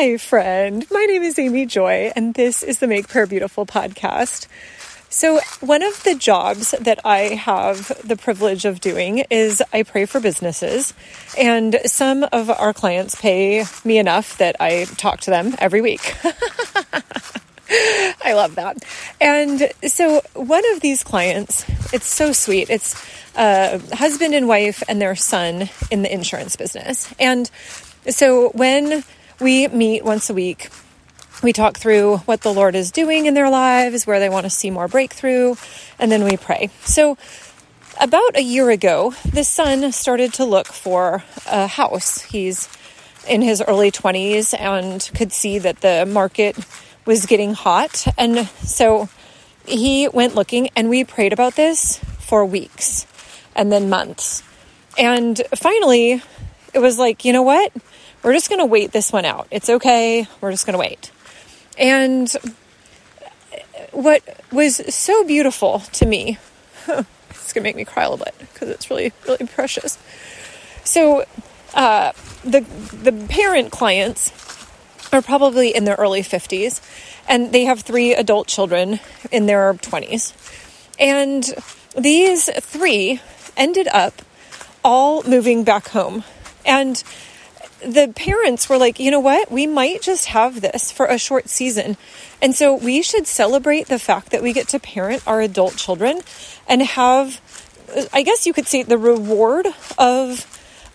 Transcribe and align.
Hi, 0.00 0.16
friend. 0.16 0.86
My 0.90 1.04
name 1.04 1.22
is 1.22 1.38
Amy 1.38 1.66
Joy, 1.66 2.10
and 2.16 2.32
this 2.32 2.62
is 2.62 2.78
the 2.78 2.86
Make 2.86 3.08
Prayer 3.08 3.26
Beautiful 3.26 3.66
podcast. 3.66 4.46
So, 5.10 5.40
one 5.60 5.82
of 5.82 6.02
the 6.04 6.14
jobs 6.14 6.70
that 6.70 7.00
I 7.04 7.34
have 7.34 7.92
the 8.02 8.16
privilege 8.16 8.64
of 8.64 8.80
doing 8.80 9.18
is 9.28 9.62
I 9.74 9.82
pray 9.82 10.06
for 10.06 10.18
businesses, 10.18 10.94
and 11.36 11.78
some 11.84 12.24
of 12.32 12.48
our 12.48 12.72
clients 12.72 13.14
pay 13.14 13.64
me 13.84 13.98
enough 13.98 14.38
that 14.38 14.56
I 14.58 14.86
talk 14.96 15.20
to 15.20 15.30
them 15.30 15.54
every 15.58 15.82
week. 15.82 16.16
I 18.24 18.32
love 18.32 18.54
that. 18.54 18.82
And 19.20 19.70
so, 19.86 20.22
one 20.32 20.64
of 20.72 20.80
these 20.80 21.04
clients, 21.04 21.66
it's 21.92 22.08
so 22.08 22.32
sweet. 22.32 22.70
It's 22.70 22.94
a 23.36 23.78
husband 23.94 24.32
and 24.32 24.48
wife 24.48 24.82
and 24.88 24.98
their 24.98 25.14
son 25.14 25.68
in 25.90 26.00
the 26.00 26.10
insurance 26.10 26.56
business. 26.56 27.12
And 27.20 27.50
so, 28.08 28.48
when 28.54 29.04
we 29.40 29.68
meet 29.68 30.04
once 30.04 30.30
a 30.30 30.34
week, 30.34 30.70
we 31.42 31.52
talk 31.52 31.78
through 31.78 32.18
what 32.18 32.42
the 32.42 32.52
Lord 32.52 32.74
is 32.74 32.90
doing 32.90 33.26
in 33.26 33.34
their 33.34 33.50
lives, 33.50 34.06
where 34.06 34.20
they 34.20 34.28
want 34.28 34.44
to 34.44 34.50
see 34.50 34.70
more 34.70 34.88
breakthrough, 34.88 35.54
and 35.98 36.12
then 36.12 36.24
we 36.24 36.36
pray. 36.36 36.70
So, 36.84 37.16
about 38.00 38.36
a 38.36 38.42
year 38.42 38.70
ago, 38.70 39.14
the 39.24 39.44
son 39.44 39.90
started 39.92 40.34
to 40.34 40.44
look 40.44 40.66
for 40.66 41.22
a 41.46 41.66
house. 41.66 42.22
He's 42.22 42.68
in 43.28 43.42
his 43.42 43.62
early 43.66 43.90
20s 43.90 44.58
and 44.58 45.10
could 45.14 45.32
see 45.32 45.58
that 45.58 45.80
the 45.80 46.06
market 46.06 46.56
was 47.04 47.26
getting 47.26 47.52
hot. 47.52 48.06
And 48.16 48.48
so 48.62 49.08
he 49.66 50.08
went 50.08 50.34
looking, 50.34 50.70
and 50.76 50.88
we 50.88 51.04
prayed 51.04 51.32
about 51.32 51.56
this 51.56 51.98
for 52.18 52.44
weeks 52.44 53.06
and 53.54 53.70
then 53.70 53.90
months. 53.90 54.42
And 54.96 55.40
finally, 55.54 56.22
it 56.72 56.78
was 56.78 56.98
like, 56.98 57.24
you 57.24 57.32
know 57.32 57.42
what? 57.42 57.72
We're 58.22 58.34
just 58.34 58.48
going 58.48 58.58
to 58.60 58.66
wait 58.66 58.92
this 58.92 59.12
one 59.12 59.24
out. 59.24 59.48
It's 59.50 59.70
okay. 59.70 60.26
We're 60.40 60.50
just 60.50 60.66
going 60.66 60.74
to 60.74 60.78
wait. 60.78 61.10
And 61.78 62.30
what 63.92 64.22
was 64.52 64.94
so 64.94 65.24
beautiful 65.24 65.80
to 65.92 66.06
me, 66.06 66.38
it's 66.88 67.52
going 67.52 67.62
to 67.62 67.68
make 67.68 67.76
me 67.76 67.84
cry 67.84 68.04
a 68.04 68.10
little 68.10 68.24
bit 68.24 68.34
because 68.38 68.68
it's 68.68 68.90
really, 68.90 69.12
really 69.26 69.46
precious. 69.46 69.98
So, 70.84 71.24
uh, 71.74 72.12
the 72.44 72.60
the 72.60 73.12
parent 73.28 73.70
clients 73.70 74.32
are 75.12 75.22
probably 75.22 75.74
in 75.74 75.84
their 75.84 75.96
early 75.96 76.22
50s 76.22 76.80
and 77.28 77.52
they 77.52 77.64
have 77.64 77.80
three 77.80 78.14
adult 78.14 78.48
children 78.48 79.00
in 79.30 79.46
their 79.46 79.74
20s. 79.74 80.32
And 80.98 81.44
these 81.96 82.50
three 82.62 83.20
ended 83.56 83.88
up 83.88 84.22
all 84.84 85.22
moving 85.24 85.64
back 85.64 85.88
home. 85.88 86.24
And 86.64 87.02
the 87.80 88.12
parents 88.14 88.68
were 88.68 88.78
like, 88.78 89.00
you 89.00 89.10
know 89.10 89.20
what? 89.20 89.50
We 89.50 89.66
might 89.66 90.02
just 90.02 90.26
have 90.26 90.60
this 90.60 90.92
for 90.92 91.06
a 91.06 91.18
short 91.18 91.48
season. 91.48 91.96
And 92.42 92.54
so 92.54 92.74
we 92.74 93.02
should 93.02 93.26
celebrate 93.26 93.88
the 93.88 93.98
fact 93.98 94.30
that 94.30 94.42
we 94.42 94.52
get 94.52 94.68
to 94.68 94.78
parent 94.78 95.26
our 95.26 95.40
adult 95.40 95.76
children 95.76 96.20
and 96.68 96.82
have, 96.82 97.40
I 98.12 98.22
guess 98.22 98.46
you 98.46 98.52
could 98.52 98.66
say, 98.66 98.82
the 98.82 98.98
reward 98.98 99.66
of 99.98 100.46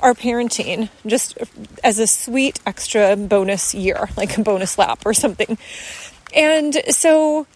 our 0.02 0.14
parenting 0.14 0.90
just 1.06 1.38
as 1.84 2.00
a 2.00 2.08
sweet 2.08 2.60
extra 2.66 3.16
bonus 3.16 3.74
year, 3.74 4.10
like 4.18 4.38
a 4.38 4.44
bonus 4.44 4.78
lap 4.78 5.02
or 5.06 5.14
something. 5.14 5.58
And 6.34 6.76
so 6.90 7.48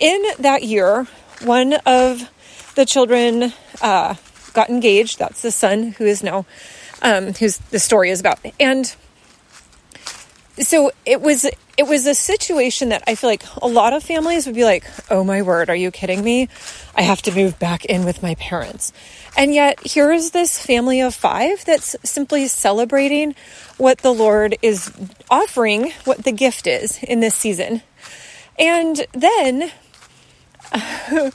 in 0.00 0.22
that 0.40 0.62
year, 0.62 1.06
one 1.42 1.74
of 1.86 2.30
the 2.74 2.84
children 2.84 3.52
uh, 3.80 4.14
got 4.52 4.68
engaged. 4.70 5.18
That's 5.18 5.42
the 5.42 5.50
son 5.50 5.92
who 5.92 6.04
is 6.04 6.22
now 6.22 6.46
um, 7.04 7.34
who's 7.34 7.58
the 7.58 7.78
story 7.78 8.10
is 8.10 8.18
about. 8.18 8.40
And 8.58 8.92
so 10.58 10.90
it 11.04 11.20
was 11.20 11.44
it 11.76 11.88
was 11.88 12.06
a 12.06 12.14
situation 12.14 12.90
that 12.90 13.02
I 13.06 13.16
feel 13.16 13.28
like 13.28 13.44
a 13.60 13.66
lot 13.66 13.92
of 13.92 14.02
families 14.02 14.46
would 14.46 14.54
be 14.54 14.64
like, 14.64 14.84
"Oh 15.10 15.24
my 15.24 15.42
word, 15.42 15.68
are 15.68 15.76
you 15.76 15.90
kidding 15.90 16.22
me? 16.22 16.48
I 16.94 17.02
have 17.02 17.22
to 17.22 17.32
move 17.32 17.58
back 17.58 17.84
in 17.84 18.04
with 18.04 18.22
my 18.22 18.34
parents." 18.36 18.92
And 19.36 19.52
yet, 19.52 19.84
here 19.84 20.12
is 20.12 20.30
this 20.30 20.64
family 20.64 21.00
of 21.00 21.12
5 21.14 21.64
that's 21.64 21.96
simply 22.04 22.46
celebrating 22.46 23.34
what 23.78 23.98
the 23.98 24.14
Lord 24.14 24.56
is 24.62 24.92
offering, 25.28 25.92
what 26.04 26.22
the 26.22 26.30
gift 26.30 26.68
is 26.68 27.02
in 27.02 27.18
this 27.18 27.34
season. 27.34 27.82
And 28.56 29.04
then 29.12 29.72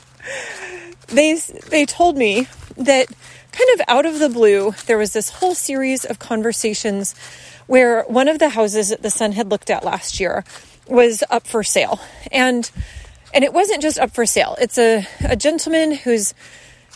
they 1.08 1.34
they 1.68 1.84
told 1.84 2.16
me 2.16 2.48
that 2.84 3.08
kind 3.52 3.70
of 3.74 3.80
out 3.88 4.06
of 4.06 4.18
the 4.18 4.28
blue, 4.28 4.74
there 4.86 4.98
was 4.98 5.12
this 5.12 5.30
whole 5.30 5.54
series 5.54 6.04
of 6.04 6.18
conversations 6.18 7.14
where 7.66 8.02
one 8.04 8.28
of 8.28 8.38
the 8.38 8.50
houses 8.50 8.88
that 8.88 9.02
the 9.02 9.10
son 9.10 9.32
had 9.32 9.50
looked 9.50 9.70
at 9.70 9.84
last 9.84 10.18
year 10.18 10.44
was 10.88 11.22
up 11.30 11.46
for 11.46 11.62
sale. 11.62 12.00
And 12.32 12.70
and 13.32 13.44
it 13.44 13.52
wasn't 13.52 13.80
just 13.80 13.98
up 13.98 14.10
for 14.10 14.26
sale. 14.26 14.56
It's 14.60 14.76
a, 14.76 15.06
a 15.24 15.36
gentleman 15.36 15.94
who's 15.94 16.34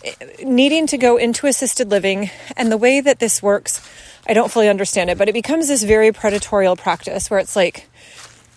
eh, 0.05 0.15
needing 0.43 0.89
to 0.89 0.99
go 0.99 1.17
into 1.17 1.47
assisted 1.47 1.91
living. 1.91 2.31
And 2.57 2.73
the 2.73 2.77
way 2.77 3.01
that 3.01 3.21
this 3.21 3.41
works, 3.41 3.81
I 4.27 4.35
don't 4.35 4.51
fully 4.51 4.69
understand 4.69 5.11
it, 5.11 5.19
but 5.19 5.29
it 5.29 5.33
becomes 5.33 5.69
this 5.69 5.85
very 5.85 6.11
predatorial 6.11 6.77
practice 6.77 7.31
where 7.31 7.39
it's 7.39 7.55
like, 7.55 7.87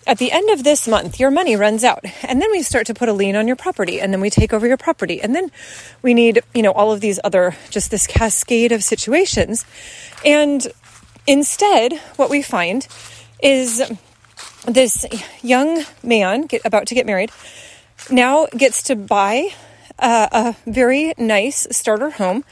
at 0.08 0.16
the 0.16 0.32
end 0.32 0.48
of 0.50 0.64
this 0.64 0.88
month, 0.88 1.20
your 1.20 1.30
money 1.30 1.54
runs 1.54 1.84
out. 1.84 2.02
And 2.22 2.40
then 2.40 2.50
we 2.50 2.62
start 2.62 2.86
to 2.86 2.94
put 2.94 3.08
a 3.08 3.12
lien 3.12 3.36
on 3.36 3.46
your 3.46 3.56
property 3.56 4.00
and 4.00 4.12
then 4.12 4.20
we 4.20 4.30
take 4.30 4.54
over 4.54 4.66
your 4.66 4.78
property. 4.78 5.20
And 5.20 5.34
then 5.34 5.52
we 6.02 6.14
need, 6.14 6.40
you 6.54 6.62
know, 6.62 6.72
all 6.72 6.90
of 6.90 7.00
these 7.00 7.20
other, 7.22 7.54
just 7.68 7.90
this 7.90 8.06
cascade 8.06 8.72
of 8.72 8.82
situations. 8.82 9.66
And 10.24 10.66
instead, 11.26 11.98
what 12.16 12.30
we 12.30 12.40
find 12.40 12.88
is 13.42 13.82
this 14.66 15.06
young 15.42 15.84
man 16.02 16.46
get, 16.46 16.62
about 16.64 16.86
to 16.86 16.94
get 16.94 17.06
married 17.06 17.30
now 18.10 18.46
gets 18.46 18.82
to 18.84 18.96
buy 18.96 19.48
a 19.98 20.54
very 20.66 21.12
nice 21.18 21.66
starter 21.70 22.10
home 22.10 22.44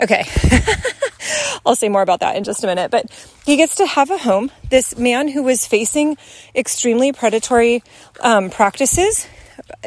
Okay. 0.00 0.24
I'll 1.66 1.74
say 1.74 1.88
more 1.88 2.02
about 2.02 2.20
that 2.20 2.36
in 2.36 2.44
just 2.44 2.64
a 2.64 2.66
minute. 2.66 2.90
But 2.90 3.06
he 3.44 3.56
gets 3.56 3.76
to 3.76 3.86
have 3.86 4.10
a 4.10 4.18
home. 4.18 4.50
This 4.70 4.96
man 4.96 5.28
who 5.28 5.42
was 5.42 5.66
facing 5.66 6.16
extremely 6.54 7.12
predatory 7.12 7.82
um, 8.20 8.50
practices 8.50 9.26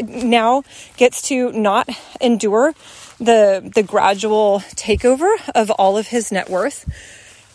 now 0.02 0.64
gets 0.98 1.24
to 1.24 1.52
not 1.54 1.90
endure 2.20 2.74
the 3.20 3.72
the 3.74 3.84
gradual 3.84 4.60
takeover 4.76 5.34
of 5.56 5.70
all 5.72 5.98
of 5.98 6.08
his 6.08 6.32
net 6.32 6.50
worth, 6.50 6.86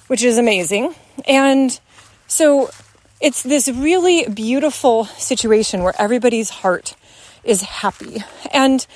which 0.06 0.22
is 0.22 0.38
amazing. 0.38 0.94
And 1.26 1.78
so 2.26 2.70
it's 3.20 3.42
this 3.42 3.68
really 3.68 4.28
beautiful 4.28 5.04
situation 5.04 5.82
where 5.82 5.94
everybody's 5.98 6.50
heart 6.50 6.94
is 7.44 7.62
happy. 7.62 8.22
And 8.52 8.86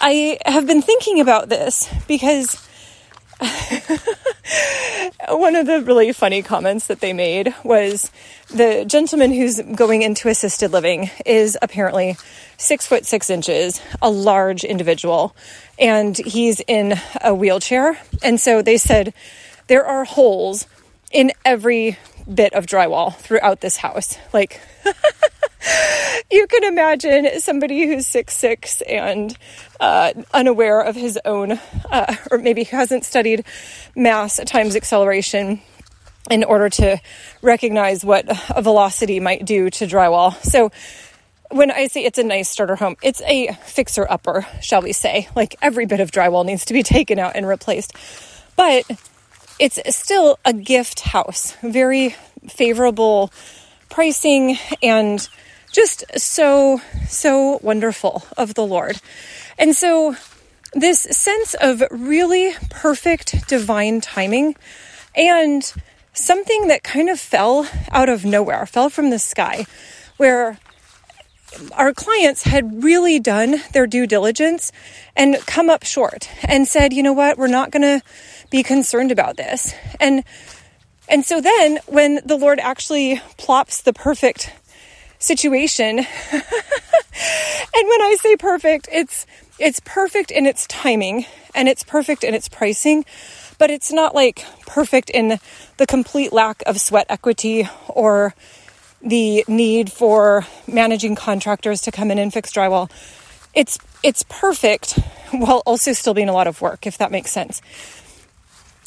I 0.00 0.38
have 0.46 0.66
been 0.66 0.82
thinking 0.82 1.20
about 1.20 1.48
this 1.48 1.88
because 2.06 2.54
one 5.28 5.56
of 5.56 5.66
the 5.66 5.82
really 5.82 6.12
funny 6.12 6.42
comments 6.42 6.88
that 6.88 7.00
they 7.00 7.12
made 7.12 7.54
was 7.64 8.10
the 8.48 8.84
gentleman 8.84 9.32
who's 9.32 9.60
going 9.60 10.02
into 10.02 10.28
assisted 10.28 10.72
living 10.72 11.10
is 11.24 11.56
apparently 11.62 12.16
six 12.58 12.86
foot 12.86 13.06
six 13.06 13.30
inches, 13.30 13.80
a 14.02 14.10
large 14.10 14.64
individual, 14.64 15.34
and 15.78 16.16
he's 16.18 16.60
in 16.66 16.94
a 17.22 17.34
wheelchair. 17.34 17.98
And 18.22 18.38
so 18.38 18.60
they 18.62 18.76
said 18.76 19.14
there 19.68 19.86
are 19.86 20.04
holes 20.04 20.66
in 21.10 21.32
every 21.44 21.96
bit 22.32 22.52
of 22.52 22.66
drywall 22.66 23.16
throughout 23.16 23.60
this 23.60 23.78
house. 23.78 24.18
Like, 24.32 24.60
you 26.30 26.46
can 26.46 26.64
imagine 26.64 27.40
somebody 27.40 27.86
who's 27.86 28.06
six 28.06 28.36
six 28.36 28.80
and 28.82 29.36
uh, 29.78 30.12
unaware 30.32 30.80
of 30.80 30.96
his 30.96 31.18
own, 31.24 31.58
uh, 31.90 32.16
or 32.30 32.38
maybe 32.38 32.64
hasn't 32.64 33.04
studied 33.04 33.44
mass 33.94 34.40
times 34.46 34.76
acceleration 34.76 35.60
in 36.30 36.44
order 36.44 36.68
to 36.68 37.00
recognize 37.42 38.04
what 38.04 38.24
a 38.50 38.62
velocity 38.62 39.20
might 39.20 39.44
do 39.44 39.70
to 39.70 39.86
drywall. 39.86 40.34
So 40.44 40.70
when 41.50 41.70
I 41.70 41.88
say 41.88 42.04
it's 42.04 42.18
a 42.18 42.22
nice 42.22 42.48
starter 42.48 42.76
home, 42.76 42.96
it's 43.02 43.20
a 43.22 43.52
fixer 43.64 44.06
upper, 44.08 44.46
shall 44.60 44.82
we 44.82 44.92
say. 44.92 45.28
Like 45.34 45.56
every 45.60 45.86
bit 45.86 46.00
of 46.00 46.10
drywall 46.10 46.44
needs 46.44 46.64
to 46.66 46.74
be 46.74 46.82
taken 46.84 47.18
out 47.18 47.36
and 47.36 47.46
replaced. 47.46 47.94
But 48.56 48.84
it's 49.58 49.78
still 49.96 50.38
a 50.44 50.52
gift 50.52 51.00
house, 51.00 51.56
very 51.62 52.14
favorable 52.48 53.32
pricing 53.88 54.56
and 54.82 55.28
just 55.72 56.04
so, 56.18 56.80
so 57.06 57.58
wonderful 57.62 58.24
of 58.36 58.54
the 58.54 58.66
Lord. 58.66 59.00
And 59.58 59.76
so, 59.76 60.16
this 60.72 61.00
sense 61.00 61.54
of 61.54 61.82
really 61.90 62.54
perfect 62.70 63.48
divine 63.48 64.00
timing 64.00 64.54
and 65.16 65.72
something 66.12 66.68
that 66.68 66.82
kind 66.84 67.08
of 67.08 67.18
fell 67.18 67.68
out 67.90 68.08
of 68.08 68.24
nowhere, 68.24 68.66
fell 68.66 68.88
from 68.88 69.10
the 69.10 69.18
sky, 69.18 69.66
where 70.16 70.58
our 71.72 71.92
clients 71.92 72.44
had 72.44 72.84
really 72.84 73.18
done 73.18 73.56
their 73.72 73.86
due 73.86 74.06
diligence 74.06 74.70
and 75.16 75.36
come 75.46 75.68
up 75.68 75.84
short 75.84 76.30
and 76.44 76.68
said, 76.68 76.92
you 76.92 77.02
know 77.02 77.12
what, 77.12 77.36
we're 77.36 77.48
not 77.48 77.72
going 77.72 77.82
to 77.82 78.00
be 78.50 78.62
concerned 78.62 79.10
about 79.10 79.36
this. 79.36 79.74
And 79.98 80.24
And 81.08 81.26
so 81.26 81.40
then 81.40 81.80
when 81.86 82.20
the 82.24 82.36
Lord 82.36 82.60
actually 82.60 83.20
plops 83.36 83.82
the 83.82 83.92
perfect 83.92 84.52
situation, 85.20 85.98
and 86.00 86.06
when 87.72 88.02
I 88.02 88.16
say 88.20 88.36
perfect, 88.36 88.88
it's 88.90 89.26
it's 89.58 89.80
perfect 89.84 90.30
in 90.30 90.46
its 90.46 90.66
timing 90.66 91.26
and 91.54 91.68
it's 91.68 91.84
perfect 91.84 92.24
in 92.24 92.34
its 92.34 92.48
pricing, 92.48 93.04
but 93.58 93.70
it's 93.70 93.92
not 93.92 94.14
like 94.14 94.44
perfect 94.66 95.10
in 95.10 95.38
the 95.76 95.86
complete 95.86 96.32
lack 96.32 96.62
of 96.66 96.80
sweat 96.80 97.06
equity 97.08 97.68
or 97.88 98.34
the 99.02 99.44
need 99.46 99.92
for 99.92 100.46
managing 100.66 101.14
contractors 101.14 101.82
to 101.82 101.92
come 101.92 102.10
in 102.10 102.18
and 102.18 102.32
fix 102.32 102.52
drywall. 102.52 102.90
It's 103.54 103.78
it's 104.02 104.24
perfect 104.28 104.98
while 105.30 105.62
also 105.66 105.92
still 105.92 106.14
being 106.14 106.28
a 106.28 106.32
lot 106.32 106.46
of 106.46 106.60
work, 106.60 106.86
if 106.86 106.98
that 106.98 107.10
makes 107.10 107.30
sense. 107.30 107.60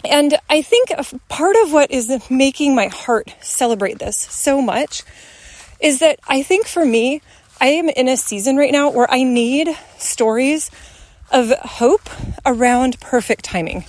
And 0.05 0.37
I 0.49 0.61
think 0.61 0.91
part 1.29 1.55
of 1.63 1.71
what 1.71 1.89
is 1.91 2.29
making 2.29 2.75
my 2.75 2.87
heart 2.87 3.33
celebrate 3.41 3.99
this 3.99 4.17
so 4.17 4.61
much 4.61 5.03
is 5.83 5.99
that 5.99 6.19
I 6.27 6.41
think 6.41 6.65
for 6.65 6.83
me, 6.83 7.21
I 7.61 7.67
am 7.67 7.89
in 7.89 8.07
a 8.07 8.17
season 8.17 8.57
right 8.57 8.71
now 8.71 8.89
where 8.89 9.09
I 9.11 9.21
need 9.21 9.69
stories 9.99 10.71
of 11.31 11.51
hope 11.51 12.09
around 12.45 12.99
perfect 12.99 13.45
timing. 13.45 13.85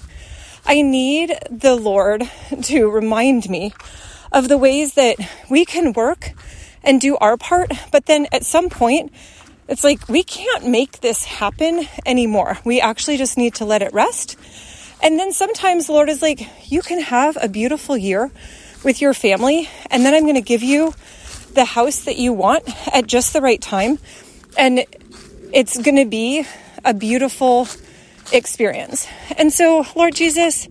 I 0.67 0.82
need 0.82 1.32
the 1.50 1.75
Lord 1.75 2.29
to 2.62 2.91
remind 2.91 3.49
me 3.49 3.73
of 4.31 4.49
the 4.49 4.58
ways 4.58 4.94
that 4.94 5.17
we 5.49 5.64
can 5.64 5.94
work 5.94 6.32
and 6.82 7.00
do 7.00 7.17
our 7.17 7.38
part, 7.38 7.73
but 7.91 8.05
then 8.05 8.26
at 8.32 8.44
some 8.44 8.69
point, 8.69 9.11
it's 9.69 9.85
like 9.85 10.06
we 10.11 10.23
can't 10.23 10.69
make 10.69 11.00
this 11.00 11.25
happen 11.25 11.88
anymore. 12.05 12.58
We 12.64 12.82
actually 12.82 13.17
just 13.17 13.38
need 13.38 13.55
to 13.55 13.64
let 13.64 13.81
it 13.81 13.94
rest 13.94 14.37
and 15.05 15.19
then 15.19 15.32
sometimes 15.32 15.87
the 15.87 15.93
Lord 15.93 16.08
is 16.08 16.23
like, 16.23 16.49
you 16.70 16.81
can 16.81 16.99
have 17.02 17.37
a 17.38 17.46
beautiful 17.46 17.94
year 17.94 18.31
with 18.82 19.02
your 19.02 19.12
family, 19.12 19.69
and 19.91 20.02
then 20.02 20.14
I'm 20.14 20.23
going 20.23 20.35
to 20.35 20.41
give 20.41 20.62
you 20.62 20.94
the 21.55 21.65
house 21.65 22.05
that 22.05 22.17
you 22.17 22.33
want 22.33 22.65
at 22.93 23.06
just 23.06 23.33
the 23.33 23.41
right 23.41 23.61
time. 23.61 23.99
And 24.56 24.85
it's 25.53 25.81
going 25.81 25.97
to 25.97 26.05
be 26.05 26.45
a 26.85 26.95
beautiful 26.95 27.69
experience. 28.33 29.06
And 29.37 29.53
so, 29.53 29.87
Lord 29.95 30.15
Jesus, 30.15 30.69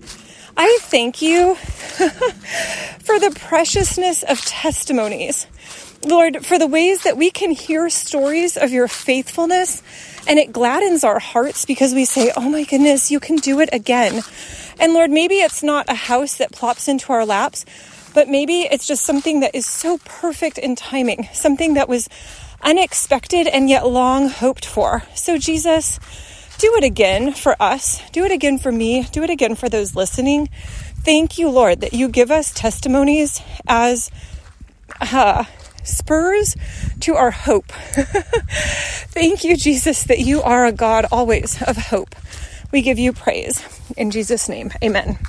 I 0.55 0.77
thank 0.81 1.21
you 1.21 1.55
for 1.55 3.19
the 3.19 3.35
preciousness 3.47 4.23
of 4.23 4.39
testimonies. 4.41 5.47
Lord, 6.05 6.45
for 6.45 6.59
the 6.59 6.67
ways 6.67 7.03
that 7.03 7.15
we 7.15 7.31
can 7.31 7.51
hear 7.51 7.89
stories 7.89 8.57
of 8.57 8.71
your 8.71 8.87
faithfulness 8.87 9.81
and 10.27 10.37
it 10.37 10.51
gladdens 10.51 11.03
our 11.03 11.19
hearts 11.19 11.65
because 11.65 11.93
we 11.93 12.05
say, 12.05 12.31
Oh 12.35 12.49
my 12.49 12.63
goodness, 12.63 13.09
you 13.09 13.19
can 13.19 13.37
do 13.37 13.59
it 13.61 13.69
again. 13.71 14.21
And 14.79 14.93
Lord, 14.93 15.11
maybe 15.11 15.35
it's 15.35 15.63
not 15.63 15.89
a 15.89 15.93
house 15.93 16.37
that 16.37 16.51
plops 16.51 16.87
into 16.87 17.13
our 17.13 17.25
laps, 17.25 17.65
but 18.13 18.29
maybe 18.29 18.61
it's 18.61 18.87
just 18.87 19.03
something 19.03 19.41
that 19.41 19.55
is 19.55 19.65
so 19.65 19.97
perfect 20.05 20.57
in 20.57 20.75
timing, 20.75 21.27
something 21.33 21.73
that 21.75 21.89
was 21.89 22.09
unexpected 22.61 23.47
and 23.47 23.69
yet 23.69 23.87
long 23.87 24.29
hoped 24.29 24.65
for. 24.65 25.03
So, 25.15 25.37
Jesus, 25.37 25.99
do 26.57 26.73
it 26.77 26.83
again 26.83 27.33
for 27.33 27.61
us. 27.61 28.01
Do 28.11 28.23
it 28.23 28.31
again 28.31 28.57
for 28.57 28.71
me. 28.71 29.03
Do 29.11 29.23
it 29.23 29.29
again 29.29 29.55
for 29.55 29.69
those 29.69 29.95
listening. 29.95 30.47
Thank 31.03 31.37
you, 31.37 31.49
Lord, 31.49 31.81
that 31.81 31.93
you 31.93 32.07
give 32.07 32.31
us 32.31 32.53
testimonies 32.53 33.41
as 33.67 34.09
uh, 35.01 35.43
spurs 35.83 36.55
to 37.01 37.15
our 37.15 37.31
hope. 37.31 37.67
Thank 39.11 39.43
you, 39.43 39.57
Jesus, 39.57 40.03
that 40.03 40.19
you 40.19 40.41
are 40.41 40.65
a 40.65 40.71
God 40.71 41.05
always 41.11 41.61
of 41.61 41.75
hope. 41.77 42.15
We 42.71 42.81
give 42.81 42.97
you 42.97 43.13
praise. 43.13 43.61
In 43.97 44.09
Jesus' 44.09 44.47
name, 44.49 44.71
amen. 44.83 45.19